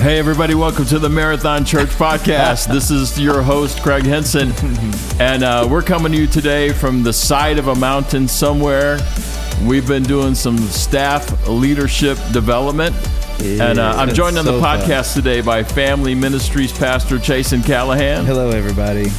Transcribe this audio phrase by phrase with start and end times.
[0.00, 2.68] Hey, everybody, welcome to the Marathon Church podcast.
[2.72, 4.50] this is your host, Craig Henson,
[5.20, 8.98] and uh, we're coming to you today from the side of a mountain somewhere.
[9.66, 12.96] We've been doing some staff leadership development.
[13.42, 14.80] and uh, I'm joined on the so fun.
[14.80, 19.10] podcast today by Family Ministries Pastor Jason Callahan, Hello, everybody.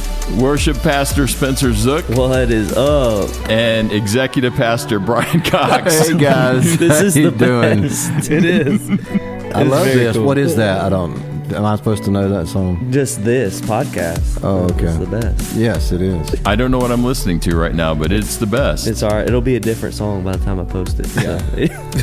[0.42, 3.30] Worship Pastor Spencer Zook, What is up?
[3.48, 6.08] and Executive Pastor Brian Cox.
[6.08, 7.82] Hey guys, This is how you the doing?
[7.82, 8.30] best.
[8.32, 9.31] It is.
[9.54, 10.16] I love very this.
[10.16, 10.26] cool.
[10.26, 10.80] What is that?
[10.82, 11.32] I don't.
[11.52, 12.90] Am I supposed to know that song?
[12.90, 14.40] Just this podcast.
[14.42, 14.86] Oh, okay.
[14.86, 15.54] It's the best.
[15.54, 16.34] Yes, it is.
[16.46, 18.86] I don't know what I'm listening to right now, but it's the best.
[18.86, 19.26] It's all right.
[19.26, 21.06] It'll be a different song by the time I post it.
[21.08, 21.38] So.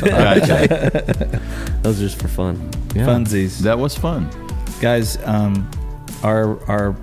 [0.06, 1.40] Gotcha.
[1.82, 2.70] Those are just for fun.
[2.94, 3.06] Yeah.
[3.06, 3.58] Funsies.
[3.60, 4.28] That was fun.
[4.80, 5.68] Guys, um,
[6.22, 6.96] our our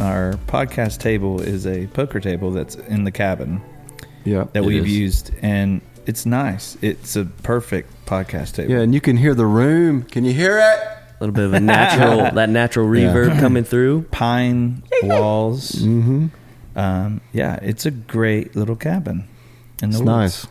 [0.00, 3.60] our podcast table is a poker table that's in the cabin
[4.24, 4.44] Yeah.
[4.52, 4.96] that It we've is.
[4.98, 6.76] used, and it's nice.
[6.82, 8.72] It's a perfect podcast table.
[8.72, 10.02] Yeah, and you can hear the room.
[10.02, 10.78] Can you hear it?
[11.20, 13.12] A little bit of a natural, that natural Yeah.
[13.12, 14.02] reverb coming through.
[14.10, 15.72] Pine walls.
[15.72, 16.26] Mm-hmm.
[16.76, 19.28] Um, yeah, it's a great little cabin.
[19.82, 20.06] In the It's woods.
[20.06, 20.46] nice.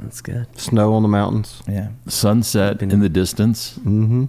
[0.00, 0.46] That's good.
[0.58, 1.62] Snow on the mountains.
[1.68, 3.78] Yeah, Sunset in the distance.
[3.78, 4.24] Mm-hmm.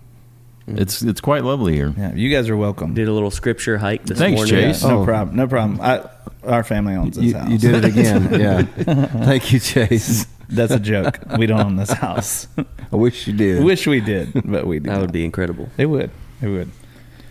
[0.68, 0.80] Mm-hmm.
[0.80, 1.94] It's it's quite lovely here.
[1.98, 2.14] yeah.
[2.14, 2.94] You guys are welcome.
[2.94, 4.56] Did a little scripture hike this Thanks, morning.
[4.56, 4.84] Chase.
[4.84, 5.06] No Oh.
[5.06, 5.36] problem.
[5.36, 5.82] No problem.
[5.82, 6.08] I,
[6.46, 7.50] our family owns this You, house.
[7.50, 8.40] you did it again.
[8.40, 8.62] yeah.
[9.26, 10.26] Thank you, Chase.
[10.50, 11.20] That's a joke.
[11.38, 12.48] We don't own this house.
[12.58, 13.64] I wish you did.
[13.66, 14.88] Wish we did, but we do.
[14.90, 15.02] That not.
[15.02, 15.70] would be incredible.
[15.78, 16.12] It would.
[16.42, 16.70] It would.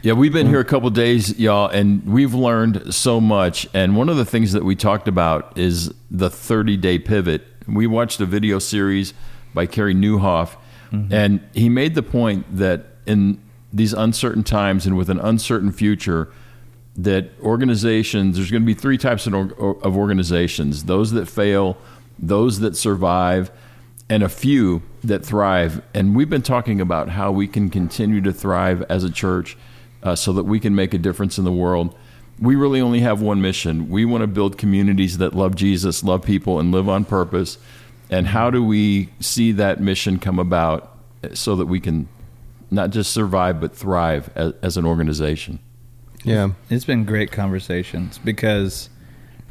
[0.02, 3.68] Yeah, we've been here a couple days, y'all, and we've learned so much.
[3.72, 7.46] And one of the things that we talked about is the 30 day pivot.
[7.68, 9.14] We watched a video series
[9.54, 10.56] by Carey Nieuwhof,
[10.90, 11.12] mm-hmm.
[11.14, 13.40] and he made the point that in
[13.72, 16.30] these uncertain times and with an uncertain future,
[16.96, 21.76] that organizations, there's going to be three types of, organizations those that fail,
[22.18, 23.50] those that survive,
[24.10, 25.82] and a few that thrive.
[25.94, 29.56] And we've been talking about how we can continue to thrive as a church
[30.02, 31.96] uh, so that we can make a difference in the world.
[32.38, 33.88] We really only have one mission.
[33.88, 37.56] We want to build communities that love Jesus, love people, and live on purpose.
[38.10, 40.94] And how do we see that mission come about
[41.32, 42.08] so that we can
[42.72, 45.58] not just survive, but thrive as, as an organization?
[46.24, 46.52] Yeah.
[46.70, 48.88] It's been great conversations because,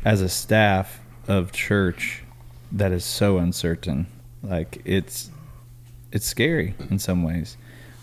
[0.03, 2.23] as a staff of church,
[2.71, 4.07] that is so uncertain.
[4.41, 5.29] Like it's,
[6.11, 7.57] it's scary in some ways.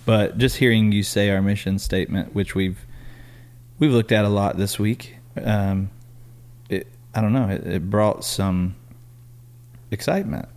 [0.04, 2.78] But just hearing you say our mission statement, which we've
[3.78, 5.90] we've looked at a lot this week, um,
[6.70, 8.74] it I don't know, it, it brought some
[9.90, 10.48] excitement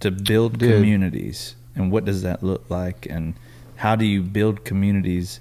[0.00, 0.72] to build Did.
[0.72, 3.34] communities and what does that look like and
[3.76, 5.40] how do you build communities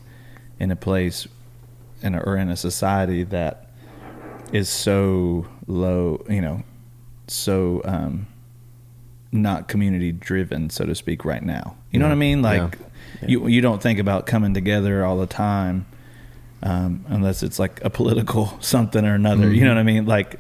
[0.59, 1.27] in a place
[2.01, 3.69] in a, or in a society that
[4.51, 6.63] is so low, you know,
[7.27, 8.27] so um,
[9.31, 11.75] not community driven, so to speak, right now.
[11.91, 12.41] You know what I mean?
[12.41, 12.77] Like
[13.25, 15.85] you you don't think about coming together all the time,
[16.63, 19.51] um, unless it's like a political something or another.
[19.51, 20.05] You know what I mean?
[20.05, 20.39] Like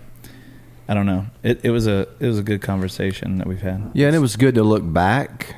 [0.87, 1.25] I don't know.
[1.43, 3.91] It it was a it was a good conversation that we've had.
[3.93, 5.55] Yeah, and it was good to look back.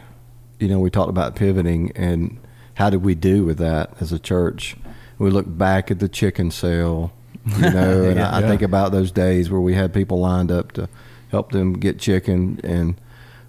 [0.60, 2.40] You know, we talked about pivoting and
[2.76, 4.76] how did we do with that as a church?
[5.20, 7.12] We look back at the chicken sale,
[7.46, 8.48] you know, and I, I Yeah.
[8.48, 10.88] think about those days where we had people lined up to
[11.30, 12.96] help them get chicken and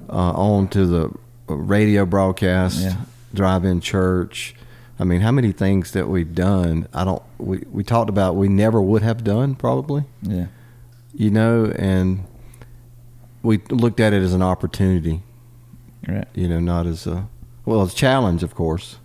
[0.08, 1.10] uh, on to the
[1.46, 2.96] radio broadcast, Yeah.
[3.34, 4.54] drive-in church.
[4.98, 6.88] I mean, how many things that we've done?
[6.92, 7.22] I don't.
[7.38, 10.46] We we talked about we never would have done probably Yeah.
[11.14, 12.24] you know, and
[13.42, 15.22] we looked at it as an opportunity,
[16.08, 16.26] Right.
[16.34, 17.28] you know, not as a
[17.64, 18.96] well, it's a challenge, of course.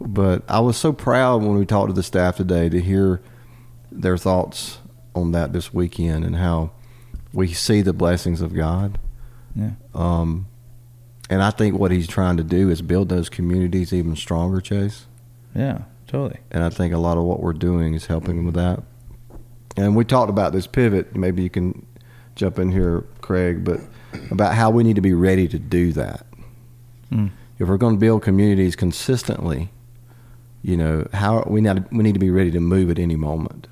[0.00, 3.20] But I was so proud when we talked to the staff today to hear
[3.90, 4.78] their thoughts
[5.14, 6.70] on that this weekend and how
[7.32, 8.98] we see the blessings of God.
[9.54, 9.72] Yeah.
[9.94, 10.46] Um,
[11.28, 15.06] and I think what he's trying to do is build those communities even stronger, Chase.
[15.54, 15.82] Yeah.
[16.06, 16.40] Totally.
[16.50, 18.82] And I think a lot of what we're doing is helping with that.
[19.78, 21.16] And we talked about this pivot.
[21.16, 21.86] Maybe you can
[22.36, 23.80] jump in here, Craig, but
[24.30, 26.26] about how we need to be ready to do that.
[27.10, 27.30] Mm.
[27.58, 29.70] If we're going to build communities consistently,
[30.62, 33.66] you know, how we need we need to be ready to move at any moment.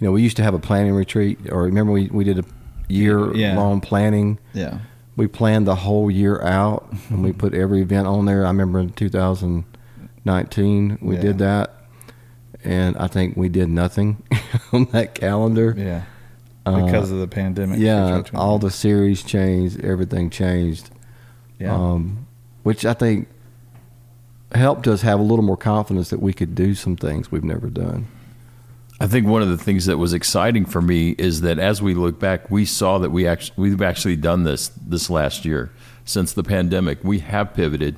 [0.00, 2.44] You know, we used to have a planning retreat, or remember we we did a
[2.88, 3.56] year Yeah.
[3.56, 4.38] long planning.
[4.52, 4.78] Yeah.
[5.16, 8.44] We planned the whole year out, and we put every event on there.
[8.44, 11.20] I remember in 2019 we Yeah.
[11.22, 11.74] did that,
[12.64, 14.22] and I think we did nothing
[14.72, 15.74] on that calendar.
[15.76, 16.02] Yeah.
[16.64, 17.80] Uh, Because of the pandemic.
[17.80, 20.90] yeah, all the series changed, everything changed,
[21.58, 21.74] Yeah.
[21.74, 22.26] um,
[22.62, 23.26] which I think
[24.54, 27.68] helped us have a little more confidence that we could do some things we've never
[27.68, 28.06] done.
[29.00, 31.94] I think one of the things that was exciting for me is that as we
[31.94, 35.70] look back, we saw that we actually we've actually done this this last year
[36.04, 37.02] since the pandemic.
[37.02, 37.96] We have pivoted,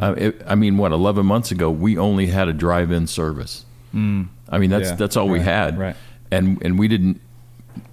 [0.00, 3.66] Uh, it, I mean, what eleven months ago we only had a drive-in service.
[3.94, 3.98] I
[4.58, 5.96] mean, that's Yeah, that's all we had, right.
[6.30, 7.20] And and we didn't.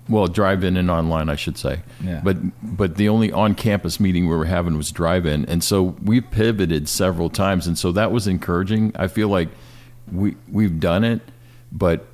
[0.08, 1.80] Well, drive-in and online, I should say.
[2.04, 2.22] Yeah.
[2.24, 6.88] But but the only on-campus meeting we were having was drive-in, and so we pivoted
[6.90, 8.92] several times, and so that was encouraging.
[8.96, 9.50] I feel like
[10.12, 11.22] we we've done it,
[11.72, 12.06] but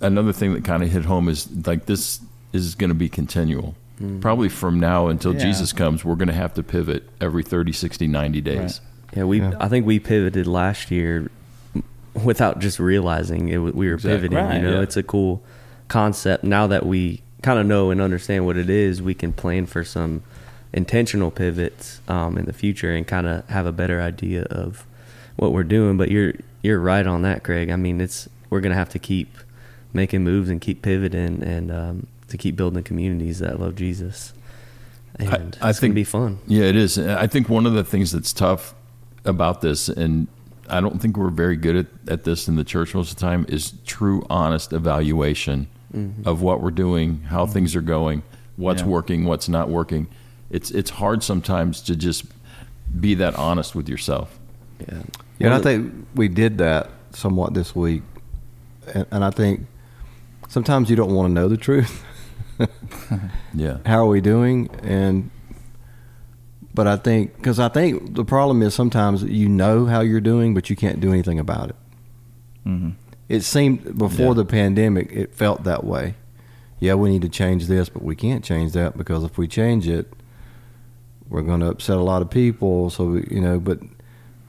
[0.00, 2.20] another thing that kind of hit home is like this
[2.52, 3.74] is going to be continual.
[4.00, 4.20] Mm-hmm.
[4.20, 5.40] Probably from now until Yeah.
[5.40, 8.58] Jesus comes, we're going to have to pivot every 30, 60, 90 days.
[8.58, 8.80] Right.
[9.18, 9.40] Yeah, we.
[9.40, 9.52] Yeah.
[9.60, 11.30] I think we pivoted last year
[12.24, 13.58] without just realizing it.
[13.58, 14.28] We were Exactly.
[14.28, 14.38] pivoting.
[14.38, 14.82] Right, you know, yeah.
[14.82, 15.42] it's a cool
[15.96, 16.42] concept.
[16.42, 19.84] Now that we kind of know and understand what it is, we can plan for
[19.84, 20.22] some
[20.72, 24.86] intentional pivots um, in the future and kind of have a better idea of
[25.36, 25.96] what we're doing.
[25.98, 27.68] But you're you're right on that, Craig.
[27.70, 29.36] I mean, it's we're gonna have to keep
[29.92, 34.32] making moves and keep pivoting and um, to keep building communities that love Jesus.
[35.16, 36.38] And I- I it's think- be fun.
[36.46, 36.98] Yeah, it is.
[36.98, 38.74] I think one of the things that's tough
[39.26, 40.26] about this, and
[40.70, 43.20] I don't think we're very good at, at this in the church most of the
[43.20, 45.66] time, is true, honest evaluation
[46.24, 48.22] of what we're doing, how things are going,
[48.56, 48.88] what's Yeah.
[48.88, 50.06] working, what's not working.
[50.50, 52.24] It's it's hard sometimes to just
[53.00, 54.38] be that honest with yourself.
[54.80, 55.02] Yeah.
[55.38, 58.02] Yeah, and I think we did that somewhat this week,
[58.94, 59.66] and, and I think
[60.48, 62.04] sometimes you don't want to know the truth.
[63.54, 64.70] Yeah, How are we doing?
[64.82, 65.30] And
[66.74, 70.54] but I think because I think the problem is sometimes you know how you're doing,
[70.54, 71.76] but you can't do anything about it.
[72.64, 72.90] hmm
[73.32, 74.34] It seemed before Yeah.
[74.34, 76.16] the pandemic, it felt that way.
[76.78, 79.88] Yeah, we need to change this, but we can't change that because if we change
[79.88, 80.12] it,
[81.30, 82.90] we're going to upset a lot of people.
[82.90, 83.78] So we, you know, but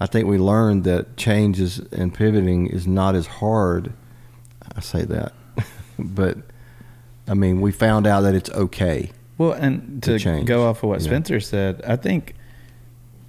[0.02, 3.94] I think we learned that change is and pivoting is not as hard.
[4.76, 5.32] I say that,
[5.98, 6.40] but
[7.26, 9.12] I mean, we found out that it's okay.
[9.38, 11.08] Well, and To to go off of what yeah.
[11.08, 12.36] Spencer said, I think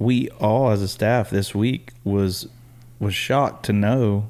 [0.00, 2.48] we all as a staff this week was
[2.98, 4.26] was shocked to know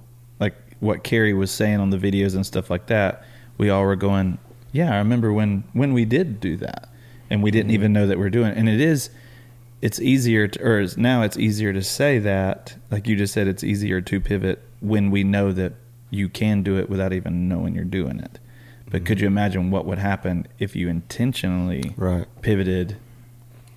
[0.84, 3.25] what Carey was saying on the videos and stuff like that.
[3.58, 4.38] We all were going,
[4.72, 6.88] "Yeah, I remember when when we did do that."
[7.31, 7.56] And we Mm-hmm.
[7.56, 8.58] didn't even know that we're doing it.
[8.58, 9.10] And it is
[9.82, 13.46] it's easier to or is- now it's easier to say that like you just said
[13.48, 15.72] it's easier to pivot when we know that
[16.10, 18.38] you can do it without even knowing you're doing it.
[18.90, 22.26] But could you imagine what would happen if you intentionally Right.
[22.42, 22.96] pivoted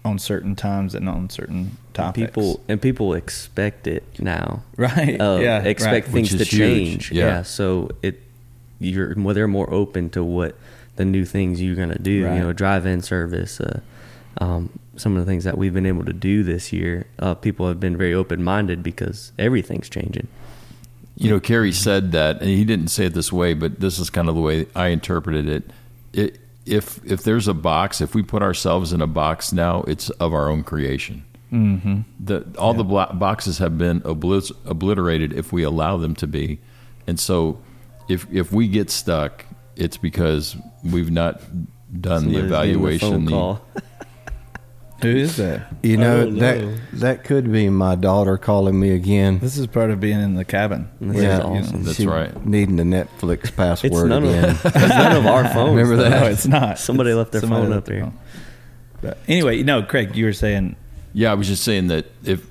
[0.08, 2.32] on certain times and on certain topics?
[2.32, 4.64] People and people expect it now.
[4.78, 5.20] right?
[5.20, 6.14] Uh, yeah, expect right.
[6.14, 7.12] things to huge, change.
[7.12, 7.44] yeah.
[7.44, 8.22] so it
[8.80, 10.56] you're well, they're more open to what
[10.96, 12.26] the new things you're gonna do.
[12.26, 12.36] Right.
[12.36, 13.60] You know, drive-in service.
[13.60, 13.82] Uh,
[14.40, 17.68] um, some of the things that we've been able to do this year, uh, people
[17.68, 20.28] have been very open-minded because everything's changing.
[21.16, 24.12] You know, Carey said that, and he didn't say it this way, but this is
[24.12, 25.72] kind of the way I interpreted it.
[26.14, 30.10] it if if there's a box, if we put ourselves in a box now, it's
[30.12, 31.24] of our own creation.
[31.52, 32.02] Mm-hmm.
[32.20, 36.60] The all the blo- boxes have been oblit- obliterated if we allow them to be,
[37.08, 37.60] and so
[38.10, 41.42] if if we get stuck, it's because we've not
[42.02, 43.26] done the Somebody's evaluation.
[43.26, 43.60] the-.
[45.02, 45.68] Who is that?
[45.84, 46.40] You know no.
[46.40, 49.38] that that could be my daughter calling me again.
[49.40, 50.90] This is part of being in the cabin.
[51.00, 51.38] This Yeah.
[51.38, 51.84] is awesome.
[51.84, 52.46] That's She right.
[52.46, 54.46] Needing the Netflix password It's none again.
[54.50, 55.76] of it's none of our phones.
[55.78, 56.10] Remember that?
[56.22, 56.80] No, it's not.
[56.80, 58.02] Somebody left their Somebody phone left up there.
[58.02, 58.20] phone.
[59.02, 60.76] But anyway, no, Craig, you were saying
[61.14, 62.44] Yeah, I was just saying that if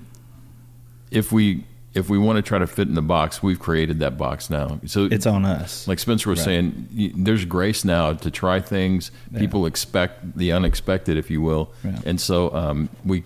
[1.11, 1.65] if we
[1.97, 4.79] if we want to try to fit in the box, we've created that box now.
[4.87, 5.89] So it's on us.
[5.89, 6.45] like Spencer was Right.
[6.45, 9.11] saying, there's grace now to try things.
[9.33, 9.41] Yeah.
[9.41, 11.99] People expect the unexpected, if you will, Yeah.
[12.05, 13.25] and so um, we.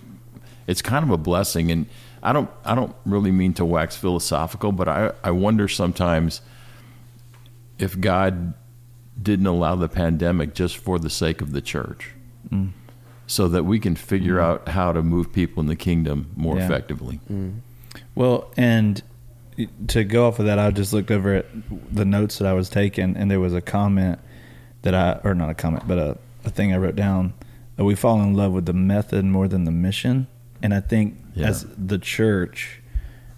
[0.67, 1.85] It's kind of a blessing, and
[2.23, 2.49] I don't.
[2.63, 5.11] I don't really mean to wax philosophical, but I.
[5.23, 6.39] I wonder sometimes
[7.77, 8.53] if God
[9.21, 12.11] didn't allow the pandemic just for the sake of the church,
[12.49, 12.69] Mm.
[13.27, 16.65] so that we can figure out how to move people in the kingdom more Yeah.
[16.65, 17.19] effectively.
[18.15, 19.01] Well, and
[19.87, 21.45] to go off of that, I just looked over at
[21.93, 24.19] the notes that I was taking, and there was a comment
[24.81, 27.33] that I, or not a comment, but a, a thing I wrote down.
[27.79, 30.27] Uh, We fall in love with the method more than the mission,
[30.63, 31.47] and I think Yeah.
[31.49, 32.81] as the church,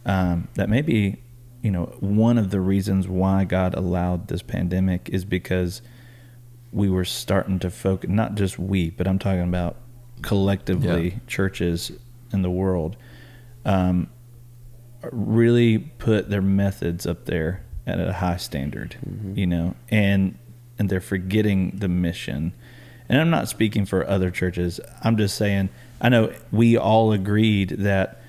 [0.05, 1.17] um, that may be,
[1.61, 5.81] you know, one of the reasons why God allowed this pandemic is because
[6.71, 8.09] we were starting to focus.
[8.09, 9.75] Not just we, but I'm talking about
[10.21, 11.19] collectively Yeah.
[11.27, 11.91] churches
[12.31, 12.95] in the world.
[13.65, 14.07] Um,
[15.11, 19.37] really put their methods up there at a high standard, mm-hmm.
[19.37, 20.37] you know, and
[20.79, 22.53] and they're forgetting the mission.
[23.09, 24.79] And I'm not speaking for other churches.
[25.03, 25.69] I'm just saying
[26.01, 28.21] I know we all agreed that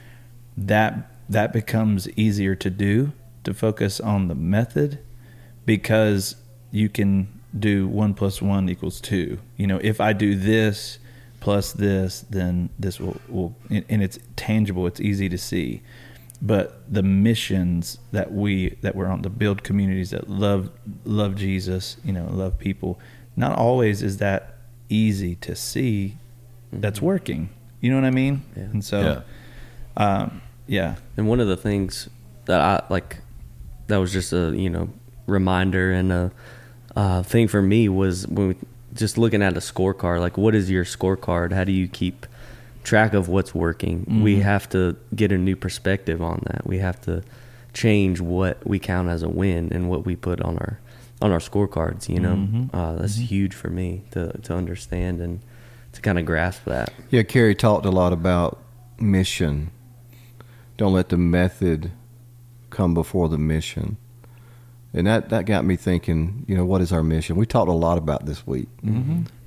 [0.56, 3.12] that that becomes easier to do
[3.42, 5.00] to focus on the method
[5.66, 6.36] because
[6.70, 7.28] you can
[7.58, 9.38] do one plus one equals two.
[9.56, 10.98] You know, if I do this
[11.40, 14.86] plus this, then this will will and and it's tangible.
[14.86, 15.82] It's easy to see.
[16.44, 20.70] But the missions that we that we're on to build communities that love
[21.04, 23.00] love Jesus, you know, love people.
[23.34, 24.58] Not always is that
[24.90, 26.18] easy to see.
[26.70, 27.48] That's working.
[27.80, 28.42] You know what I mean?
[28.56, 28.62] Yeah.
[28.64, 29.22] And so,
[29.96, 32.08] um, yeah, And one of the things
[32.44, 33.18] that I like
[33.86, 34.90] that was just a you know
[35.26, 36.32] reminder and a
[36.94, 38.56] uh, thing for me was when we,
[38.94, 40.20] just looking at a scorecard.
[40.20, 41.52] Like, what is your scorecard?
[41.52, 42.26] How do you keep
[42.84, 44.22] track of what's working?
[44.22, 46.66] We have to get a new perspective on that.
[46.66, 47.22] We have to
[47.72, 50.78] change what we count as a win and what we put on our
[51.22, 52.08] on our scorecards.
[52.08, 52.70] You know, Mhm.
[52.72, 55.40] uh, that's huge for me to to understand and
[55.92, 56.92] to kind of grasp that.
[57.10, 58.58] Yeah, Carey talked a lot about
[59.00, 59.70] mission.
[60.76, 61.90] Don't let the method
[62.70, 63.96] come before the mission.
[64.92, 67.34] And that, that got me thinking, you know, what is our mission?
[67.36, 68.68] We talked a lot about this week.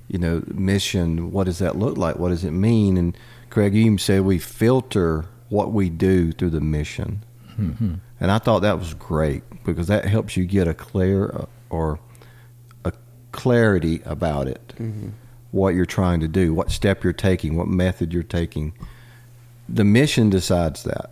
[0.09, 0.13] Mm-hmm.
[0.13, 2.17] You know, mission, what does that look like?
[2.17, 2.97] What does it mean?
[2.97, 3.17] And
[3.49, 7.23] Craig, you even said we filter what we do through the mission.
[8.19, 11.99] And I thought that was great because that helps you get a clear uh, or
[12.85, 12.93] a
[13.31, 14.73] clarity about it
[15.51, 18.73] what you're trying to do, what step you're taking, what method you're taking.
[19.67, 21.11] The mission decides that.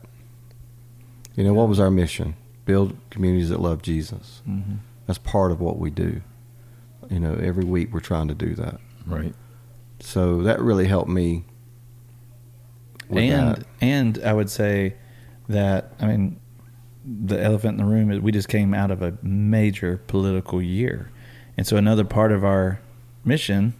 [1.35, 2.35] You know, what was our mission?
[2.65, 4.41] Build communities that love Jesus.
[4.47, 4.75] Mm-hmm.
[5.07, 6.21] That's part of what we do.
[7.09, 8.79] You know, every week we're trying to do that.
[9.05, 9.33] Right.
[10.00, 11.45] So that really helped me.
[13.09, 13.63] and that.
[13.81, 14.95] and I would say
[15.47, 16.39] that I mean
[17.05, 21.12] the elephant in the room is we just came out of a major political year,
[21.57, 22.79] and so another part of our
[23.24, 23.74] mission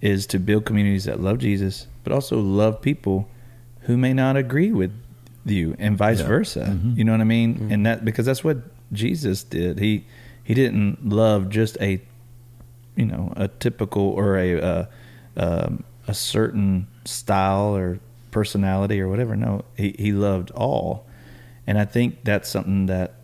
[0.00, 3.28] is to build communities that love Jesus, but also love people
[3.82, 4.92] who may not agree with
[5.44, 6.26] you, and vice Yeah.
[6.28, 6.78] versa.
[6.80, 6.96] Mhm.
[6.96, 7.68] You know what I mean?
[7.70, 8.58] And that because that's what
[8.92, 9.80] Jesus did.
[9.80, 10.04] He
[10.44, 12.00] he didn't love just a
[12.96, 14.86] you know a typical or a uh,
[15.36, 19.36] um, a certain style or personality or whatever.
[19.36, 21.06] No, he he loved all,
[21.66, 23.14] and I think that's something that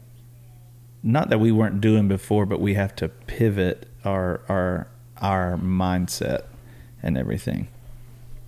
[1.03, 4.89] not that we weren't doing before, but we have to pivot our our
[5.21, 6.45] our mindset
[7.03, 7.69] and everything.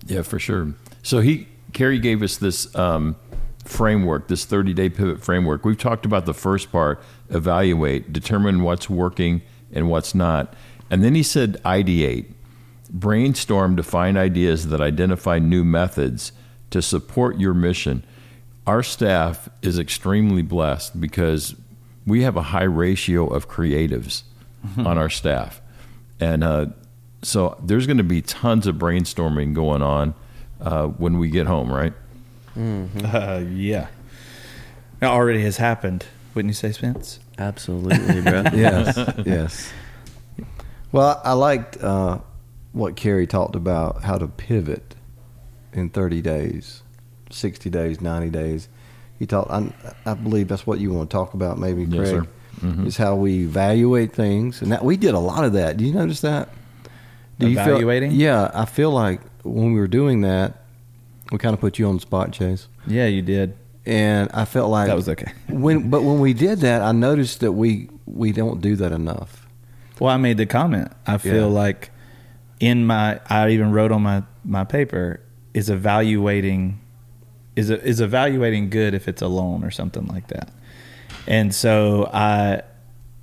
[0.05, 0.73] Yeah, for sure.
[1.03, 3.15] So he Carey gave us this um,
[3.63, 5.65] framework, this 30 day pivot framework.
[5.65, 10.53] We've talked about the first part, evaluate, determine what's working and what's not.
[10.91, 12.25] And then he said ideate,
[12.89, 16.33] brainstorm to find ideas that identify new methods
[16.69, 18.03] to support your mission.
[18.67, 21.55] Our staff is extremely blessed because
[22.05, 24.23] we have a high ratio of creatives
[24.77, 25.61] on our staff.
[26.19, 26.67] And uh,
[27.21, 30.13] so there's going to be tons of brainstorming going on
[30.59, 31.93] uh, when we get home, right?
[32.55, 33.87] Uh, yeah,
[35.01, 36.05] it already has happened.
[36.33, 37.19] Wouldn't you say, Spence?
[37.37, 38.43] Absolutely, bro.
[38.53, 39.73] yes, yes.
[40.91, 42.19] Well, I liked uh,
[42.73, 44.95] what Carey talked about how to pivot
[45.73, 46.83] in 30 days,
[47.29, 48.67] 60 days, 90 days.
[49.17, 49.51] He talked.
[49.51, 49.71] I,
[50.05, 52.23] I believe that's what you want to talk about, maybe, Yes, Craig.
[52.23, 52.27] sir.
[52.67, 52.85] Mhm.
[52.85, 55.77] Is how we evaluate things, and that we did a lot of that.
[55.77, 56.49] Do you notice that?
[57.39, 58.11] Do you feel- Evaluating?
[58.11, 60.61] yeah, I feel like when we were doing that,
[61.31, 63.53] we kind of put you on the spot, Chase, Yeah, you did.
[63.85, 65.31] and I felt like That was okay.
[65.49, 69.40] when, but when we did that, I noticed that we we don't do that enough.
[70.01, 70.91] Well, I made the comment.
[71.05, 71.59] I feel Yeah.
[71.63, 71.91] like
[72.59, 75.19] in my, I even wrote on my my paper
[75.53, 76.79] is evaluating
[77.55, 80.49] is is evaluating good if it's alone or something like that.
[81.27, 82.63] And so I,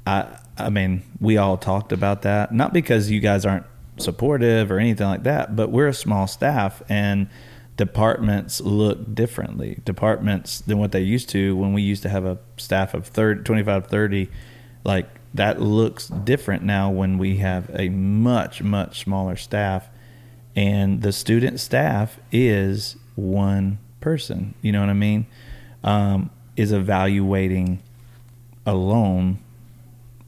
[0.07, 2.55] I, I mean, we all talked about that.
[2.55, 3.67] Not because you guys aren't
[3.97, 7.29] supportive or anything like that, but we're a small staff and
[7.77, 9.81] departments look differently.
[9.85, 13.43] Departments than what they used to when we used to have a staff of 30,
[13.43, 14.29] 25, 30,
[14.85, 19.89] like that looks different now when we have a much, much smaller staff.
[20.57, 24.55] And the student staff is one person.
[24.63, 25.27] You know what I mean?
[25.85, 27.81] Um, is evaluating
[28.67, 29.39] alone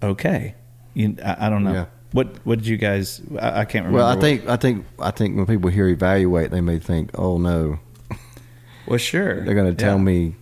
[0.03, 0.55] okay.
[0.95, 1.73] You, I, I don't know.
[1.73, 1.87] Yeah.
[2.13, 3.21] What What did you guys?
[3.39, 3.99] I, I can't remember.
[3.99, 7.11] Well, I what- think I think I think when people hear evaluate, they may think,
[7.19, 7.79] "Oh no,
[8.87, 9.45] Well, sure.
[9.45, 10.03] they're going to tell Yeah.
[10.03, 10.35] me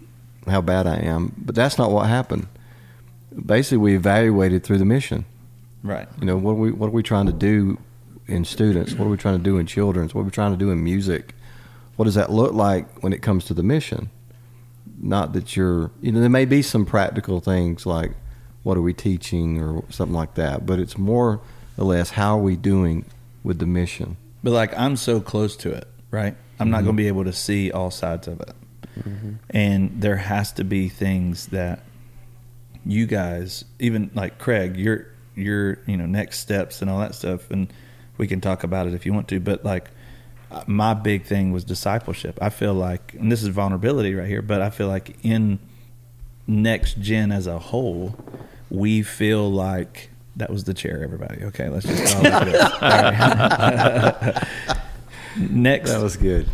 [0.46, 2.46] how bad I am." But that's not what happened.
[3.44, 5.24] Basically, we evaluated through the mission.
[5.82, 6.08] Right.
[6.18, 7.78] You know, what are we what are we trying to do
[8.26, 8.94] in students?
[8.94, 10.14] What are we trying to do in children's?
[10.14, 11.34] What are we trying to do in music?
[11.96, 14.10] What does that look like when it comes to the mission?
[15.00, 18.12] Not that you're, you know, there may be some practical things like
[18.62, 21.40] what are we teaching or something like that, but it's more
[21.76, 23.04] or less how are we doing
[23.42, 24.16] with the mission?
[24.42, 25.86] But like, I'm so close to it.
[26.10, 26.36] Right.
[26.60, 26.96] I'm not going to mm-hmm.
[26.96, 28.52] be able to see all sides of it,
[28.98, 29.34] mm-hmm.
[29.50, 31.80] and there has to be things that
[32.88, 37.50] you guys, even like Craig, your your you know next steps and all that stuff,
[37.50, 37.72] and
[38.16, 39.38] we can talk about it if you want to.
[39.38, 39.90] But like,
[40.66, 42.38] my big thing was discipleship.
[42.40, 45.58] I feel like, and this is vulnerability right here, but I feel like in
[46.46, 48.16] next gen as a whole,
[48.70, 51.02] we feel like that was the chair.
[51.04, 52.62] Everybody, okay, let's just all look at this.
[52.72, 52.80] All
[54.30, 54.48] right.
[55.50, 56.48] next, That was good.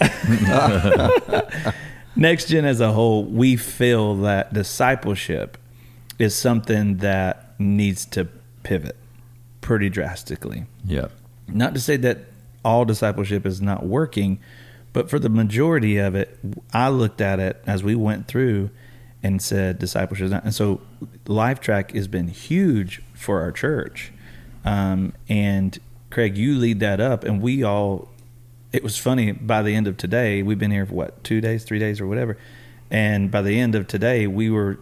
[2.16, 5.56] next gen as a whole, we feel that discipleship
[6.18, 8.26] is something that needs to
[8.62, 8.96] pivot
[9.60, 10.64] pretty drastically.
[10.84, 11.08] Yeah.
[11.46, 12.18] Not to say that
[12.64, 14.38] all discipleship is not working,
[14.92, 16.38] but for the majority of it,
[16.72, 18.70] I looked at it as we went through
[19.22, 20.26] and said discipleship.
[20.26, 20.80] is not- And so
[21.26, 24.12] Life Track has been huge for our church.
[24.64, 25.78] Um, and
[26.10, 28.08] Craig, you lead that up, and we all.
[28.72, 29.32] It was funny.
[29.32, 32.06] By the end of today, we've been here for what two days, three days, or
[32.06, 32.36] whatever.
[32.90, 34.78] And by the end of today, we were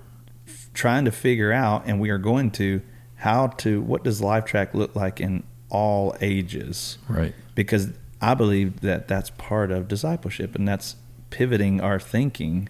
[0.47, 2.83] f- trying to figure out, and we are going to
[3.17, 7.35] how to what does Life Track look like in all ages Right.
[7.55, 7.89] because
[8.21, 10.97] I believe that that's part of discipleship, and that's
[11.31, 12.69] pivoting our thinking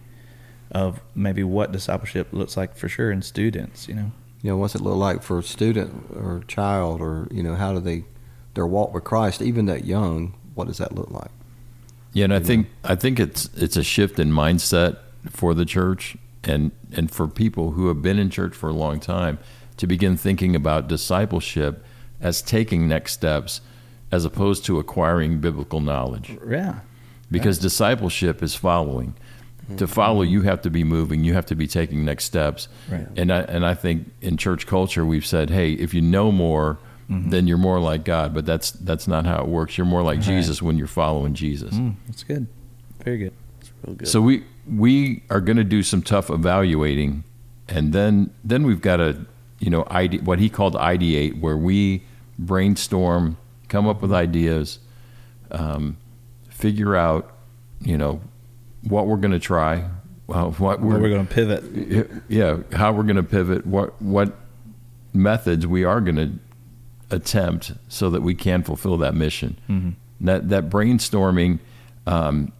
[0.71, 3.87] of maybe what discipleship looks like for sure in students.
[3.87, 4.11] You know,
[4.43, 7.73] You know, what's it look like for a student or child, or you know, how
[7.73, 8.05] do they
[8.53, 10.33] their walk with Christ, even that young?
[10.57, 11.31] What does that look like?
[12.13, 14.97] Yeah, and I think I think it's it's a shift in mindset
[15.29, 18.99] for the church and and for people who have been in church for a long
[18.99, 19.37] time
[19.77, 21.85] to begin thinking about discipleship
[22.19, 23.61] as taking next steps
[24.11, 26.35] as opposed to acquiring biblical knowledge.
[26.49, 26.79] yeah,
[27.29, 29.13] Because discipleship is following.
[29.67, 29.85] To mm-hmm.
[29.85, 31.25] follow, you have to be moving.
[31.25, 32.69] You have to be taking next steps.
[32.89, 33.05] Right.
[33.17, 36.79] And I and I think in church culture we've said, hey, if you know more,
[37.09, 37.29] Mm-hmm.
[37.29, 38.33] then you're more like God.
[38.33, 39.77] But that's that's not how it works.
[39.77, 40.25] You're more like Right.
[40.25, 41.73] Jesus when you're following Jesus.
[41.73, 42.47] mm, that's good,
[43.03, 43.33] very good.
[43.61, 44.07] It's real good.
[44.07, 47.23] So we we are going to do some tough evaluating,
[47.69, 49.25] and then then we've got to
[49.59, 52.03] you know ide- what he called ideate, where we
[52.37, 53.37] brainstorm,
[53.69, 54.79] come up with ideas,
[55.51, 55.95] um,
[56.49, 57.31] figure out
[57.81, 58.19] you know
[58.83, 59.87] what we're going to try,
[60.27, 61.63] well, what we're, we're going to pivot.
[62.27, 64.35] yeah how we're going to pivot, what what
[65.13, 66.31] methods we are going to
[67.09, 69.57] attempt so that we can fulfill that mission.
[69.69, 69.89] Mm-hmm.
[70.25, 71.59] That that brainstorming.
[72.05, 72.51] Um,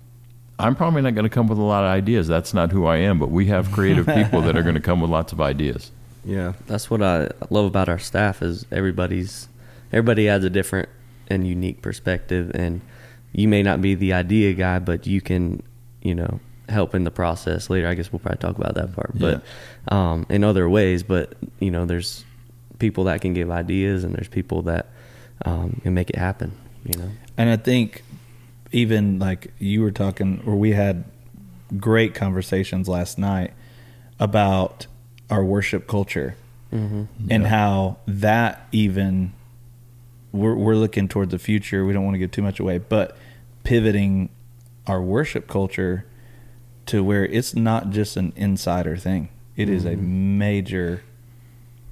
[0.59, 2.27] I'm probably not going to come with a lot of ideas.
[2.27, 3.19] That's not who I am.
[3.19, 5.91] But we have creative people that are going to come with lots of ideas.
[6.25, 9.47] Yeah, that's what I love about our staff is everybody's
[9.91, 10.89] everybody has a different
[11.29, 12.81] and unique perspective and
[13.33, 15.61] you may not be the idea guy but you can
[16.01, 19.11] you know help in the process later I guess we'll probably talk about that part
[19.17, 19.43] but
[19.89, 22.25] um, in other ways but you know there's
[22.79, 24.87] people that can give ideas and there's people that
[25.45, 26.51] um, can make it happen
[26.83, 28.03] you know And I think
[28.71, 31.03] even like you were talking, or we had
[31.77, 33.53] great conversations last night
[34.19, 34.87] about
[35.29, 36.35] our worship culture
[36.73, 37.03] mm-hmm.
[37.29, 37.49] and Yeah.
[37.49, 39.33] how that even
[40.31, 41.85] we're we're looking towards the future.
[41.85, 43.17] We don't want to give too much away, but
[43.63, 44.29] pivoting
[44.85, 46.05] our worship culture
[46.87, 49.29] to where it's not just an insider thing.
[49.55, 51.03] It is a major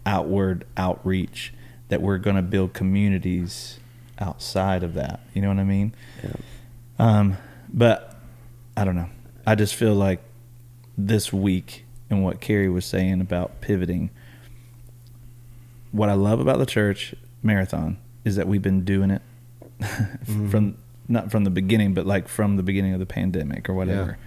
[0.05, 1.53] outward outreach
[1.89, 3.79] that we're going to build communities
[4.19, 5.19] outside of that.
[5.33, 5.93] You know what I mean?
[6.23, 6.35] yeah.
[6.97, 7.37] Um,
[7.71, 8.15] but
[8.77, 9.09] I don't know.
[9.45, 10.21] I just feel like
[10.97, 14.09] this week and what Carey was saying about pivoting.
[15.91, 17.13] What I love about the church
[17.43, 19.21] marathon is that we've been doing it
[20.49, 24.17] from not from the beginning, but like from the beginning of the pandemic or whatever.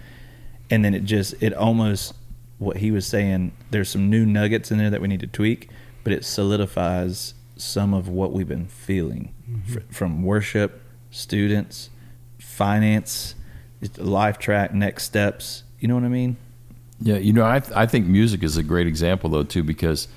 [0.69, 2.13] And then it just it almost
[2.59, 3.53] what he was saying.
[3.71, 5.69] There's some new nuggets in there that we need to tweak,
[6.03, 9.33] but it solidifies some of what we've been feeling
[9.67, 11.89] fr- from worship, students,
[12.37, 13.35] finance,
[13.97, 15.63] life track, next steps.
[15.79, 16.37] You know what I mean?
[17.01, 20.09] Yeah, you know, I I think music is a great example though too because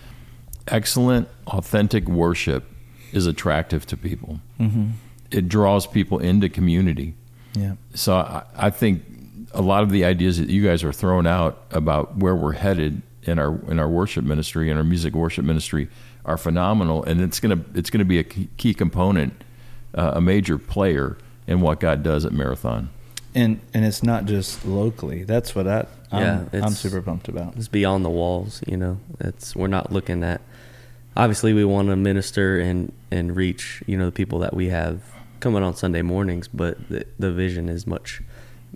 [0.68, 2.64] excellent, authentic worship
[3.12, 4.40] is attractive to people.
[4.58, 4.90] Mm-hmm.
[5.30, 7.14] It draws people into community.
[7.54, 7.74] Yeah.
[7.94, 9.02] So I, I think
[9.54, 13.02] a lot of the ideas that you guys are throwing out about where we're headed
[13.24, 15.88] in our in our worship ministry and our music worship ministry
[16.24, 19.32] are phenomenal, and it's gonna it's gonna be a key key component,
[19.94, 22.88] uh, a major player in what God does at Marathon.
[23.34, 25.24] And and it's not just locally.
[25.24, 27.56] That's what I I'm, Yeah, I'm it's- super pumped about.
[27.56, 30.42] it's beyond the walls you know it's we're not looking at
[31.16, 35.00] obviously we want to minister and and reach you know the people that we have
[35.40, 38.20] coming on sunday mornings but the, the vision is much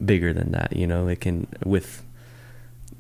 [0.04, 2.02] bigger than that you know it can with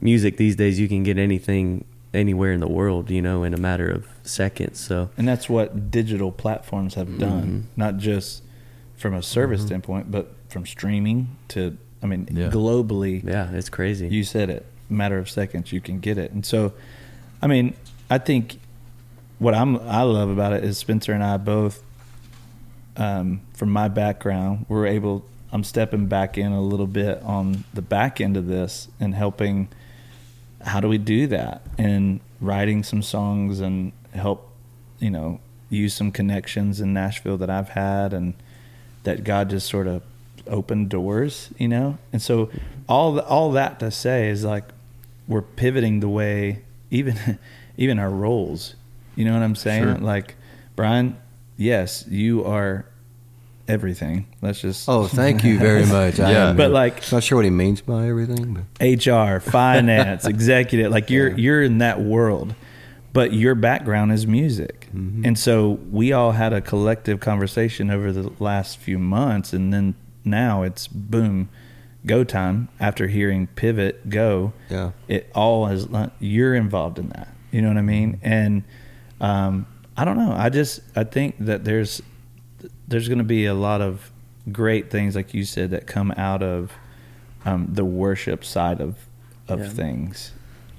[0.00, 3.56] music these days you can get anything anywhere in the world you know in a
[3.58, 7.78] matter of seconds so And that's what digital platforms have done, Mhm.
[7.78, 8.42] not just
[8.96, 12.48] from a service standpoint, but from streaming to I mean Yeah.
[12.50, 13.22] globally.
[13.24, 14.64] yeah it's crazy You said it.
[14.88, 16.30] Matter of seconds, you can get it.
[16.32, 16.72] And so,
[17.42, 17.74] I mean,
[18.08, 18.58] I think
[19.38, 21.82] what I'm I love about it is Spencer and I both
[22.96, 25.24] um, from my background, we're able.
[25.52, 29.68] I'm stepping back in a little bit on the back end of this and helping.
[30.62, 31.62] How do we do that?
[31.78, 34.50] And writing some songs and help,
[34.98, 38.34] you know, use some connections in Nashville that I've had and
[39.04, 40.02] that God just sort of
[40.46, 41.98] opened doors, you know.
[42.12, 42.50] And so
[42.88, 44.64] all the, all that to say is like
[45.28, 47.38] we're pivoting the way even
[47.76, 48.74] even our roles.
[49.14, 49.84] You know what I'm saying?
[49.84, 49.98] Sure.
[49.98, 50.36] Like
[50.74, 51.16] Brian,
[51.56, 52.86] yes, you are
[53.68, 54.26] everything.
[54.42, 56.18] Let's just Oh, thank you very much.
[56.18, 56.52] Yeah.
[56.52, 60.90] But, like- not sure what he means by everything, but HR, finance, executive.
[60.92, 61.36] Like you're Yeah.
[61.36, 62.54] you're in that world,
[63.12, 65.24] but your background is music, Mm-hmm.
[65.26, 69.94] and so we all had a collective conversation over the last few months, and then
[70.24, 71.48] now it's boom,
[72.06, 72.68] go time.
[72.80, 74.92] After hearing pivot go, yeah.
[75.08, 75.86] it all is
[76.20, 77.28] you're involved in that.
[77.50, 78.20] You know what I mean?
[78.22, 78.64] And
[79.20, 80.32] um, I don't know.
[80.36, 82.02] I just I think that there's
[82.88, 84.10] there's going to be a lot of
[84.52, 86.72] great things, like you said, that come out of
[87.44, 88.96] um, the worship side of
[89.48, 89.68] of Yeah.
[89.68, 90.32] things.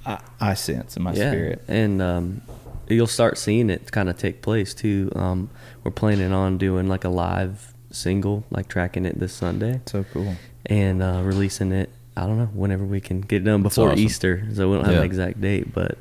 [0.05, 1.63] I, I sense in my yeah, spirit.
[1.67, 2.41] and um,
[2.87, 5.11] you'll start seeing it kind of take place too.
[5.15, 5.49] Um,
[5.83, 10.35] we're planning on doing like a live single, like tracking it this Sunday So cool.
[10.65, 11.89] and uh, releasing it.
[12.17, 13.99] I don't know whenever we can get it done before awesome.
[13.99, 14.99] Easter, so we don't have Yeah.
[15.01, 15.97] an exact date, but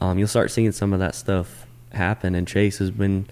[0.00, 2.34] um, you'll start seeing some of that stuff happen.
[2.34, 3.26] And Chase has been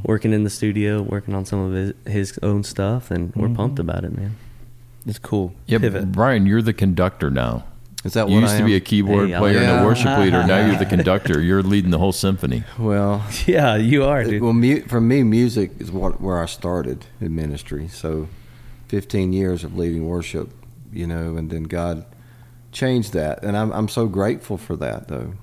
[0.00, 0.04] Mhm.
[0.04, 3.54] working in the studio, working on some of his, his own stuff, and we're Mhm.
[3.56, 4.32] pumped about it, man.
[5.06, 5.52] It's cool.
[5.66, 6.12] Yeah, Pivot.
[6.12, 7.64] Brian, you're the conductor now.
[8.04, 9.84] Is that You what used I to be a keyboard Hey, I player and a
[9.86, 10.44] worship leader.
[10.44, 11.40] Now you're the conductor.
[11.40, 12.64] You're leading the whole symphony.
[12.78, 14.42] Well, Yeah, you are, dude.
[14.42, 17.86] well, mu- for me, music is what where I started in ministry.
[17.88, 18.26] So,
[18.88, 20.50] 15 years of leading worship,
[20.92, 22.04] you know, and then God
[22.72, 25.34] changed that, and I'm I'm so grateful for that, though.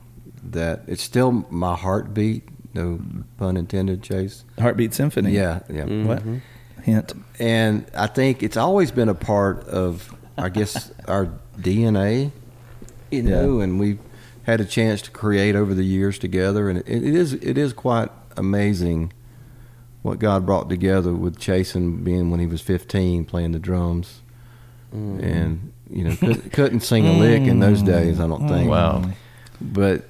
[0.43, 2.43] That it's still my heartbeat.
[2.73, 2.99] No
[3.37, 4.43] pun intended, Chase.
[4.59, 5.31] Heartbeat Symphony.
[5.31, 5.85] Yeah, yeah.
[5.85, 6.23] What?
[6.25, 6.41] Mhm.
[6.83, 7.13] Hint.
[7.39, 11.29] And I think it's always been a part of, I guess, our
[11.59, 12.31] DNA,
[13.11, 13.29] you Yeah.
[13.41, 13.99] know, and we've
[14.43, 17.73] had a chance to create over the years together, and it, it is it is
[17.73, 19.11] quite amazing
[20.01, 24.21] what God brought together with Chasen being when he was 15 playing the drums,
[24.95, 25.21] Mm.
[25.23, 28.69] and you know couldn't, couldn't sing a lick in those days, I don't think.
[28.69, 29.03] Wow.
[29.61, 30.05] But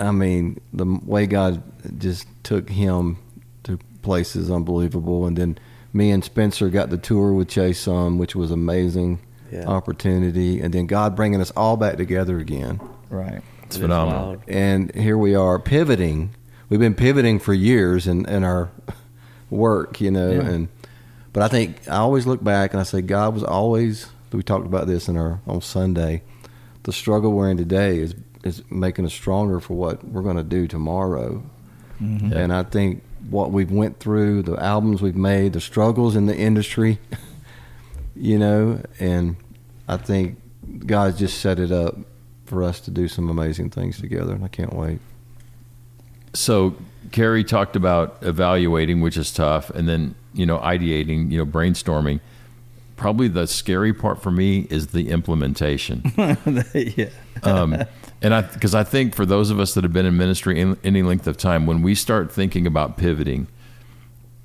[0.00, 1.62] I mean, the way God
[1.98, 3.18] just took him
[3.64, 5.58] to places unbelievable, and then
[5.92, 9.18] me and Spencer got the tour with Chase on, which was amazing
[9.52, 9.66] Yeah.
[9.66, 13.42] opportunity, and then God bringing us all back together again, Right.
[13.64, 14.36] It's It is phenomenal.
[14.48, 16.30] and here we are pivoting.
[16.68, 18.68] We've been pivoting for years in, in our
[19.50, 20.40] work, you know, Yeah.
[20.48, 20.68] and
[21.32, 24.06] but I think I always look back and I say God was always.
[24.32, 26.22] We talked about this in our on Sunday.
[26.84, 30.42] The struggle we're in today is is making us stronger for what we're going to
[30.42, 31.42] do tomorrow.
[32.00, 32.32] Mhm.
[32.32, 36.36] And I think what we've went through, the albums we've made, the struggles in the
[36.36, 36.98] industry,
[38.16, 39.36] you know, and
[39.86, 40.38] I think
[40.86, 41.96] God's just set it up
[42.46, 44.98] for us to do some amazing things together, and I can't wait.
[46.32, 46.76] So
[47.12, 52.20] Carey talked about evaluating, which is tough, and then you know ideating, you know brainstorming.
[52.96, 56.12] Probably the scary part for me is the implementation.
[56.74, 57.08] yeah.
[57.42, 57.84] um,
[58.22, 60.76] and I because I think for those of us that have been in ministry in
[60.84, 63.48] any length of time, when we start thinking about pivoting,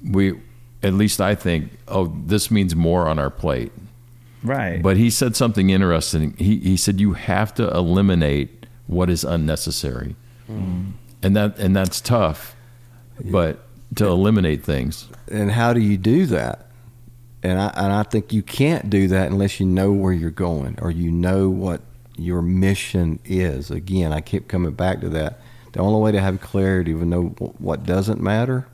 [0.03, 0.39] we
[0.81, 3.71] at least I think, oh, this means more on our plate.
[4.43, 4.81] Right.
[4.81, 6.35] But he said something interesting.
[6.37, 10.15] He he said you have to eliminate what is unnecessary,
[10.47, 10.91] hmm.
[11.21, 12.55] and that and that's tough.
[13.23, 16.67] But to eliminate things, And how do you do that?
[17.43, 20.77] And I and I think you can't do that unless you know where you're going
[20.81, 21.81] or you know what
[22.17, 23.71] your mission is.
[23.71, 25.39] Again, I keep coming back to that.
[25.73, 28.67] The only way to have clarity to know what doesn't matter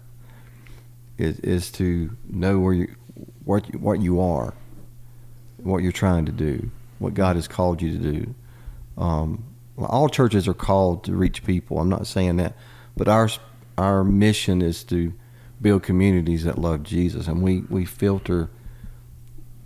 [1.17, 2.95] is is to know where you
[3.43, 4.53] what you, what you are,
[5.57, 8.35] what you're trying to do, what God has called you to do.
[8.97, 9.43] Um,
[9.77, 11.79] all churches are called to reach people.
[11.79, 12.55] I'm not saying that,
[12.95, 13.29] but our
[13.77, 15.13] our mission is to
[15.61, 18.49] build communities that love Jesus, and we we filter,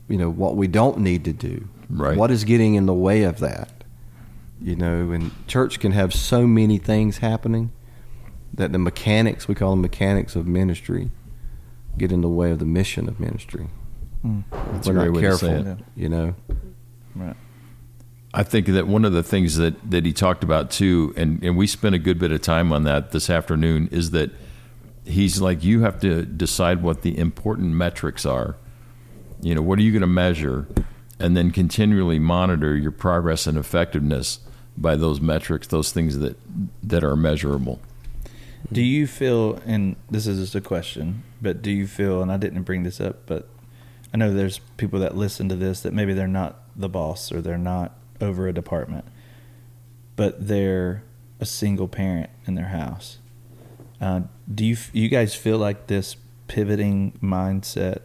[0.08, 1.68] you know, what we don't need to do.
[1.90, 2.18] Right.
[2.18, 3.72] What is getting in the way of that?
[4.62, 7.72] You know, and church can have so many things happening
[8.54, 11.12] that the mechanics we call them mechanics of ministry
[11.98, 13.68] get in the way of the mission of ministry.
[14.26, 14.44] Mm.
[14.52, 15.78] That's We're not careful, to say it.
[15.96, 16.36] you know.
[17.16, 17.36] Right.
[18.34, 21.56] I think that one of the things that, that he talked about too, and, and
[21.56, 24.32] we spent a good bit of time on that this afternoon, is that
[25.06, 28.58] he's like, you have to decide what the important metrics are.
[29.42, 30.68] You know, what are you going to measure?
[31.20, 34.40] And then continually monitor your progress and effectiveness
[34.78, 36.38] by those metrics, those things that,
[36.84, 37.80] that are measurable.
[38.72, 42.38] Do you feel, and this is just a question, but do you feel, and I
[42.38, 43.48] didn't bring this up, but
[44.14, 47.42] I know there's people that listen to this that maybe they're not the boss or
[47.42, 49.06] they're not over a department,
[50.16, 51.04] but they're
[51.40, 53.20] a single parent in their house.
[54.02, 54.22] Uh,
[54.54, 56.16] do you you guys feel like this
[56.48, 58.02] pivoting mindset?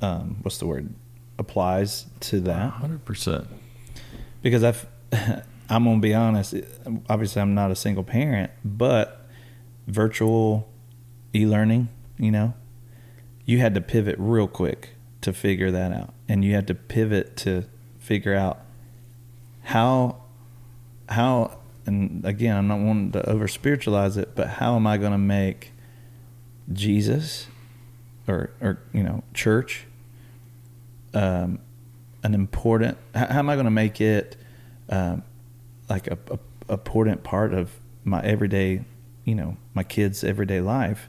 [0.00, 0.94] Um, what's the word?
[1.38, 3.48] Applies to that hundred percent.
[4.42, 4.86] because I've,
[5.68, 6.54] I'm gonna be honest.
[7.08, 9.26] Obviously, I'm not a single parent, but
[9.86, 10.68] virtual
[11.34, 12.54] e-learning, you know,
[13.44, 17.36] you had to pivot real quick to figure that out, and you had to pivot
[17.38, 17.64] to
[17.98, 18.60] figure out
[19.62, 20.22] how,
[21.08, 25.12] how, and again, I'm not wanting to over spiritualize it, but how am I going
[25.12, 25.72] to make
[26.72, 27.46] Jesus,
[28.28, 29.86] or or you know, church,
[31.14, 31.58] um,
[32.22, 34.36] an important how, how am i going to make it
[34.88, 35.22] um,
[35.88, 36.38] like a, a
[36.72, 37.72] important part of
[38.04, 38.84] my everyday
[39.24, 41.08] you know my kids everyday life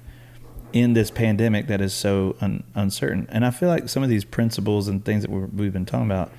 [0.73, 3.27] in this pandemic that is so un, uncertain?
[3.31, 6.07] And i feel like some of these principles and things that we're, we've been talking
[6.07, 6.31] about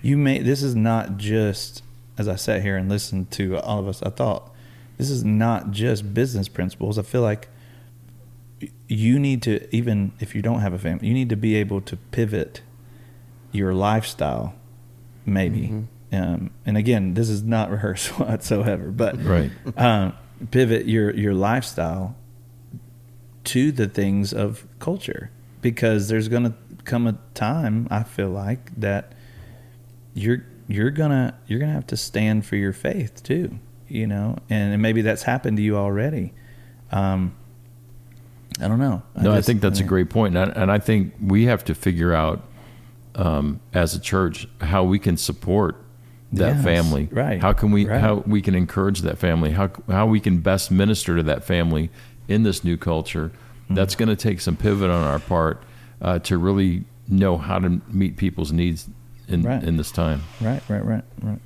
[0.00, 1.82] you may this is not just
[2.18, 4.52] as i sat here and listened to all of us i thought
[5.02, 6.98] this is not just business principles.
[6.98, 7.48] I feel like
[8.86, 11.80] you need to even if you don't have a family you need to be able
[11.80, 12.60] to pivot
[13.52, 14.54] your lifestyle
[15.24, 15.84] maybe.
[16.12, 19.50] Um, and again this is not rehearsed whatsoever but Right.
[19.76, 20.14] um,
[20.50, 22.16] pivot your your lifestyle
[23.44, 25.30] to the things of culture.
[25.60, 29.12] Because there's going to come a time I feel like that
[30.14, 33.58] you're you're gonna you're gonna have to stand for your faith too
[33.92, 34.36] you know?
[34.48, 36.32] And, maybe that's happened to you already.
[36.90, 37.36] Um,
[38.60, 39.02] I don't know.
[39.20, 41.64] No, I think that's a mean, great point, and I, and I think we have
[41.66, 42.42] to figure out
[43.14, 45.76] um, as a church how we can support
[46.32, 47.08] that Yes, family.
[47.12, 48.00] right, How can we right.
[48.00, 49.50] how we can encourage that family?
[49.50, 51.90] How how we can best minister to that family
[52.28, 53.28] in this new culture?
[53.64, 53.74] Mm-hmm.
[53.74, 55.62] That's going to take some pivot on our part
[56.00, 58.88] uh, to really know how to meet people's needs
[59.28, 59.62] in Right.
[59.62, 60.22] in this time.
[60.40, 61.38] Right, right, right, right.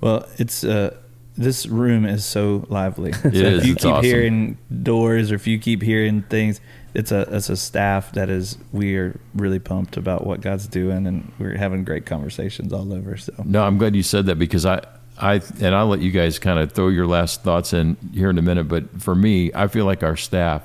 [0.00, 0.96] Well, it's uh,
[1.36, 3.12] this room is so lively.
[3.22, 4.04] so is, If you keep awesome.
[4.04, 6.60] hearing doors, or if you keep hearing things,
[6.98, 11.06] it's a it's a staff that is we are really pumped about what God's doing,
[11.06, 13.16] and we're having great conversations all over.
[13.16, 14.84] So No, I'm glad you said that because I,
[15.16, 18.36] I, and I'll let you guys kind of throw your last thoughts in here in
[18.36, 18.64] a minute.
[18.64, 20.62] But for me, I feel like our staff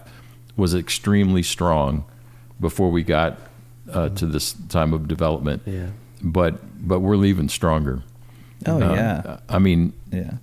[0.57, 2.03] was extremely strong
[2.59, 3.37] before we got
[3.91, 5.61] uh, to this time of development.
[5.67, 5.89] Yeah.
[6.23, 6.55] But
[6.87, 8.01] but we're leaving stronger.
[8.65, 10.37] oh Uh, yeah, I mean, yeah,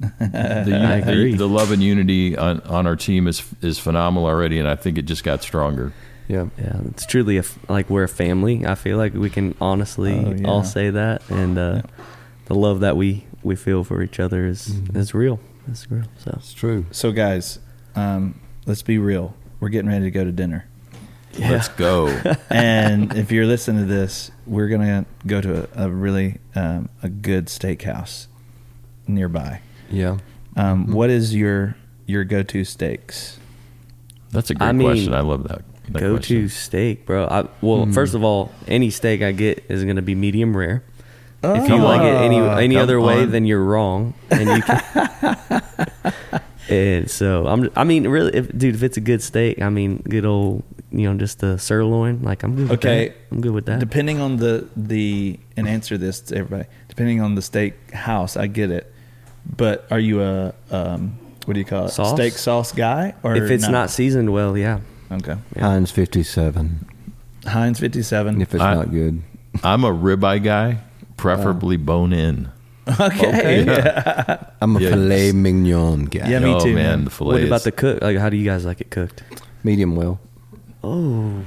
[0.18, 1.32] the, I agree.
[1.32, 4.74] the, the love and unity on, on our team is is phenomenal already, and I
[4.76, 5.92] think it just got stronger.
[6.28, 6.46] Yeah.
[6.58, 8.64] Yeah, it's truly a f- like we're a family.
[8.64, 10.48] I feel like we can honestly Oh, yeah.
[10.48, 11.82] all say that, and uh,
[12.46, 14.96] the love that we we feel for each other is Mm-hmm.
[14.96, 15.38] is real.
[15.68, 16.04] It's real.
[16.18, 16.86] So It's true.
[16.92, 17.58] So guys,
[17.94, 19.34] um, let's be real.
[19.60, 20.66] We're getting ready to go to dinner.
[21.38, 22.06] Let's go.
[22.50, 27.08] and if you're listening to this, we're gonna go to a, a really um, a
[27.08, 28.26] good steakhouse
[29.06, 29.60] nearby.
[29.90, 30.18] Yeah.
[30.56, 30.92] Um, Mm-hmm.
[30.94, 31.76] what is your
[32.06, 33.38] your go to steaks?
[34.32, 35.14] That's a great I mean, question.
[35.14, 35.62] I love that.
[35.90, 37.26] that go to steak, bro.
[37.26, 37.92] I, well, Hmm.
[37.92, 40.82] first of all, any steak I get is going to be medium rare.
[41.42, 41.78] if you Oh.
[41.78, 43.30] like it any any come other way, on.
[43.30, 45.62] then you're wrong, and you can.
[46.68, 47.70] and so I'm.
[47.76, 51.10] I mean, really, if, dude, if it's a good steak, I mean, good old, you
[51.10, 52.22] know, just the sirloin.
[52.22, 52.68] Like I'm good.
[52.68, 53.08] With Okay.
[53.08, 53.16] that.
[53.32, 53.80] I'm good with that.
[53.80, 56.68] Depending on the the and answer this to everybody.
[56.88, 58.92] Depending on the steak house, I get it.
[59.56, 61.90] But are you a um, what do you call it?
[61.90, 62.12] Sauce?
[62.14, 64.80] Steak sauce guy, or if it's not seasoned well, yeah.
[65.10, 65.36] okay?
[65.56, 65.62] Yeah.
[65.62, 66.86] Heinz 57.
[67.46, 68.40] Heinz fifty seven.
[68.40, 69.22] If it's I- not good.
[69.64, 70.78] I'm a ribeye guy,
[71.16, 72.50] preferably bone in.
[73.00, 73.64] Okay.
[73.66, 74.44] yeah.
[74.60, 74.90] I'm a Yeah.
[74.90, 76.28] filet mignon guy.
[76.28, 77.04] Yeah, me oh too, man, man.
[77.04, 77.34] the fillet.
[77.34, 78.02] What about is- the cook?
[78.02, 79.22] Like, how do you guys like it cooked?
[79.64, 80.20] Medium well.
[80.84, 81.42] Oh,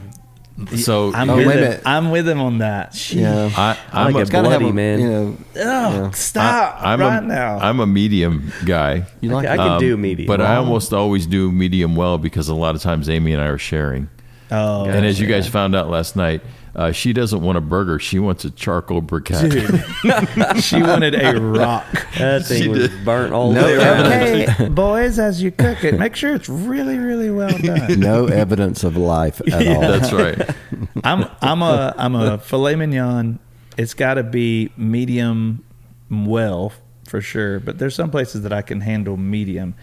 [0.77, 1.81] So I'm with him.
[1.85, 3.11] I'm with him on that.
[3.11, 3.49] Yeah.
[3.57, 4.99] I, I I'm like a, it It's have bloody, a, man.
[4.99, 5.59] You know, Oh,
[6.03, 6.11] Yeah.
[6.11, 7.57] stop I'm right a, now.
[7.57, 9.05] I'm a medium guy.
[9.19, 9.57] you like I it?
[9.57, 10.27] can do medium.
[10.27, 13.47] But I almost always do medium well because a lot of times Amy and I
[13.47, 14.09] are sharing.
[14.51, 16.41] oh, and as you guys found out last night,
[16.75, 20.61] uh, she doesn't want a burger; she wants a charcoal briquette.
[20.63, 21.85] she wanted a rock.
[22.17, 23.05] that She thing was did.
[23.05, 24.05] burnt all No the way around.
[24.11, 24.59] evidence.
[24.59, 27.99] Okay, boys, as you cook it, make sure it's really, really well done.
[27.99, 29.81] no evidence of life at all.
[29.81, 30.49] That's right.
[31.03, 33.39] I'm I'm a I'm a filet mignon.
[33.77, 35.63] It's got to be medium
[36.09, 36.71] well
[37.07, 39.75] for sure, but there's some places that I can handle medium.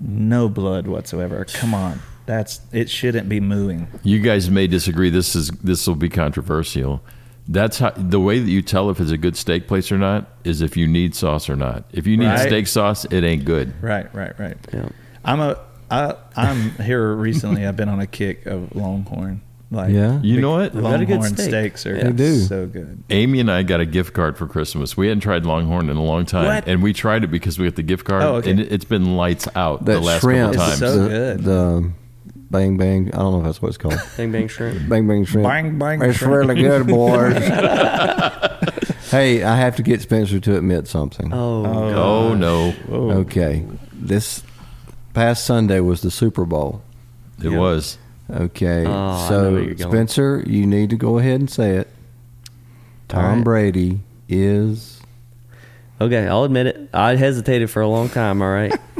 [0.00, 1.44] No blood whatsoever.
[1.44, 2.88] Come on, that's it.
[2.90, 3.86] Shouldn't be mooing.
[4.02, 5.10] You guys may disagree.
[5.10, 7.02] This is this will be controversial,
[7.46, 10.30] That's how the way that you tell if it's a good steak place or not
[10.44, 11.84] is if you need sauce or not.
[11.92, 12.46] If you need Right.
[12.48, 13.74] steak sauce, it ain't good.
[13.82, 14.56] Right, right, right.
[14.72, 14.88] Yeah.
[15.24, 15.58] I'm a
[15.90, 17.66] I I'm here recently.
[17.66, 19.42] I've been on a kick of Longhorn.
[19.70, 20.20] Like Yeah?
[20.22, 20.72] You know what?
[20.72, 21.48] They've got a good Longhorn steak.
[21.76, 22.36] steaks are They do.
[22.40, 23.02] so good.
[23.10, 24.96] Amy and I got a gift card for Christmas.
[24.96, 26.66] We hadn't tried Longhorn in a long time, What?
[26.68, 28.50] and we tried it because we got the gift card, Oh, okay.
[28.52, 30.78] and it- it's been lights out That the last shrimp, couple times.
[30.78, 31.44] so the, good.
[31.44, 31.90] the
[32.54, 33.10] bang bang.
[33.12, 34.00] I don't know if that's what it's called.
[34.16, 34.88] Bang bang shrimp.
[34.88, 35.46] bang bang shrimp.
[35.48, 36.32] Bang, bang It's shrimp.
[36.34, 37.34] really good, boys.
[39.10, 41.32] hey, I have to get Spencer to admit something.
[41.32, 41.94] Oh, oh,
[42.30, 43.10] oh no, Whoa.
[43.20, 44.42] Okay, this
[45.12, 46.82] past Sunday was the Super Bowl.
[47.42, 47.58] it Yeah.
[47.58, 47.98] was.
[48.30, 49.90] Okay, Oh, so where you're going.
[49.92, 51.88] Spencer, you need to go ahead and say it.
[53.08, 53.44] Tom All right.
[53.44, 55.00] Brady is
[56.00, 56.88] Okay, I'll admit it.
[56.92, 58.40] I hesitated for a long time.
[58.42, 58.74] All right,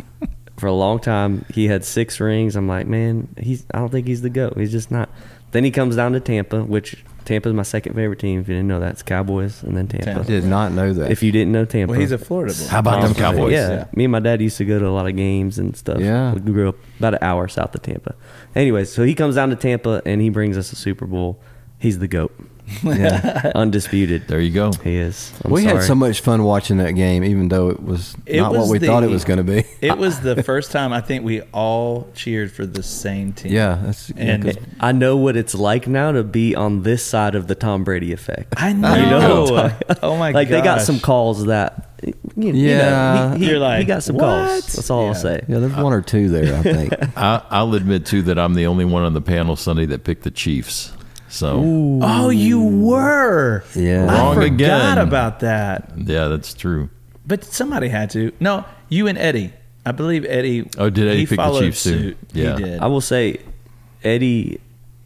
[0.57, 2.57] for a long time, he had six rings.
[2.57, 3.64] I'm like, man, he's.
[3.75, 4.57] I don't think he's the goat.
[4.57, 5.09] He's just not.
[5.51, 8.40] Then he comes down to Tampa, which Tampa's my second favorite team.
[8.40, 10.07] If you didn't know that, it's Cowboys and then Tampa.
[10.07, 10.25] Tampa.
[10.25, 11.11] did not know that.
[11.12, 12.67] If you didn't know Tampa, Well, he's a Florida boy.
[12.67, 13.53] How about them Cowboys?
[13.53, 13.69] Yeah.
[13.71, 13.85] Yeah.
[13.95, 16.01] me and my dad used to go to a lot of games and stuff.
[16.01, 16.35] Yeah.
[16.35, 18.17] we grew up about an hour south of Tampa.
[18.57, 21.40] Anyways, so he comes down to Tampa and he brings us a Super Bowl.
[21.79, 22.35] He's the goat,
[22.83, 23.53] yeah.
[23.55, 24.27] undisputed.
[24.29, 24.72] There you go.
[24.72, 25.33] He is.
[25.44, 25.77] I'm we sorry.
[25.77, 28.70] had so much fun watching that game, even though it was It not what was
[28.70, 29.64] we thought it was going to be.
[29.81, 33.53] It was the first time I think we all cheered for the same team.
[33.53, 37.46] yeah, that's yeah, I know what it's like now to be on this side of
[37.48, 38.55] the Tom Brady effect.
[38.57, 39.44] I You know.
[39.46, 39.72] know,
[40.03, 40.35] oh my god!
[40.35, 43.33] like they got some calls that you, you know, Yeah.
[43.37, 44.66] he, he, You're like, he got some "What?" calls.
[44.74, 45.42] That's all I'll say.
[45.48, 46.92] yeah, there's one or two there, I think.
[47.16, 50.22] I, I'll admit too that I'm the only one on the panel Sunday that picked
[50.24, 50.92] the Chiefs.
[51.35, 53.64] So Oh, you were.
[53.75, 54.07] Yeah.
[54.09, 54.99] I Wrong forgot again.
[54.99, 55.90] about that.
[55.97, 56.90] yeah, that's true.
[57.27, 58.31] But somebody had to.
[58.38, 59.53] No, you and Eddie.
[59.85, 60.70] I believe Eddie.
[60.79, 61.90] Oh, did Eddie he pick the followed Chiefs too?
[61.90, 62.18] suit.
[62.33, 62.57] Yeah.
[62.57, 62.81] he did.
[62.81, 63.40] I will say,
[64.05, 64.61] Eddie,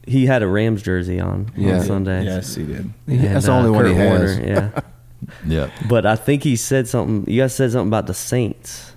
[0.05, 1.79] he had a Rams jersey on Yeah.
[1.79, 2.25] on Sunday.
[2.25, 2.93] Yes, he did.
[3.07, 4.37] And, that's the uh, only one he Kurt has.
[4.39, 4.81] Warner, yeah,
[5.47, 5.71] Yeah.
[5.89, 7.33] but I think he said something.
[7.33, 8.93] You guys said something about the Saints.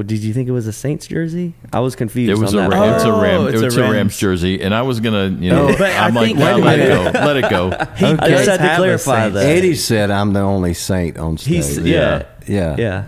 [0.00, 1.52] Well, did you think it was a Saints jersey?
[1.74, 2.30] I was confused.
[2.30, 3.82] It was on a that Ram, it's a Ram, Oh, it it's was a a
[3.82, 3.94] Rams.
[3.96, 4.16] Rams.
[4.16, 6.62] jersey, and I was gonna, you oh, know, Oh, but I I'm like, think- well,
[6.62, 7.68] wait a let it go, let it go.
[7.98, 9.44] He I does just had to clarify that.
[9.44, 11.54] Eddie said I'm the only saint on stage.
[11.54, 13.04] He's yeah, yeah, yeah.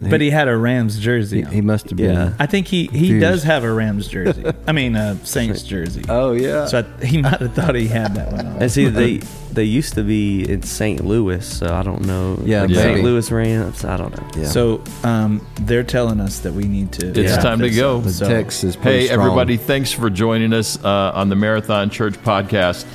[0.00, 1.42] But he had a Rams jersey.
[1.42, 2.14] He, he must have been.
[2.14, 2.32] Yeah.
[2.38, 4.44] I think he, he does have a Rams jersey.
[4.66, 6.04] I mean, a Saints jersey.
[6.08, 6.66] Oh yeah.
[6.66, 8.62] So I, he might have thought he had that one on.
[8.62, 9.16] And see, they
[9.52, 11.04] they used to be in St.
[11.04, 12.40] Louis, so I don't know.
[12.44, 12.80] Yeah, like maybe.
[12.80, 13.02] St.
[13.02, 13.84] Louis Rams.
[13.84, 14.42] I don't know.
[14.42, 14.48] yeah.
[14.48, 17.08] So um, they're telling us that we need to.
[17.08, 17.98] It's wrap time to go.
[17.98, 18.04] up.
[18.04, 19.20] the So- text is Hey, strong.
[19.20, 22.86] everybody, thanks for joining us uh, on the Marathon Church podcast.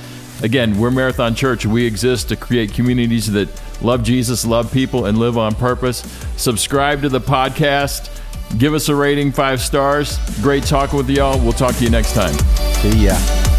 [0.42, 1.66] Again, we're Marathon Church.
[1.66, 3.48] We exist to create communities that
[3.82, 5.98] love Jesus, love people, and live on purpose.
[6.36, 8.10] Subscribe to the podcast.
[8.58, 10.18] Give us a rating, five stars.
[10.40, 11.38] Great talking with y'all.
[11.40, 12.34] We'll talk to you next time.
[12.82, 13.53] See ya.